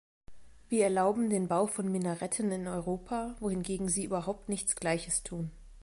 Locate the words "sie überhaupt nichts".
3.87-4.75